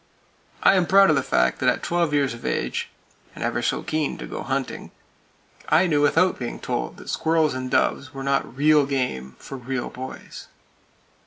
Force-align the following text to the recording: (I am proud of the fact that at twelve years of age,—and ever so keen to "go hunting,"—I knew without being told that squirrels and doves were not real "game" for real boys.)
(I 0.63 0.73
am 0.73 0.87
proud 0.87 1.11
of 1.11 1.15
the 1.15 1.21
fact 1.21 1.59
that 1.59 1.69
at 1.69 1.83
twelve 1.83 2.11
years 2.11 2.33
of 2.33 2.43
age,—and 2.43 3.43
ever 3.43 3.61
so 3.61 3.83
keen 3.83 4.17
to 4.17 4.25
"go 4.25 4.41
hunting,"—I 4.41 5.85
knew 5.85 6.01
without 6.01 6.39
being 6.39 6.59
told 6.59 6.97
that 6.97 7.07
squirrels 7.07 7.53
and 7.53 7.69
doves 7.69 8.11
were 8.11 8.23
not 8.23 8.57
real 8.57 8.87
"game" 8.87 9.35
for 9.37 9.57
real 9.57 9.91
boys.) 9.91 10.47